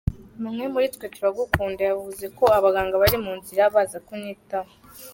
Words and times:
Bamwe 0.43 0.65
muri 0.73 0.87
twe 0.95 1.05
turagukunda.”Yavuze 1.15 2.25
ko 2.37 2.45
abaganga 2.57 3.01
bari 3.03 3.17
mu 3.25 3.33
nzira 3.39 3.73
baza 3.75 3.97
kunyitaho. 4.05 4.71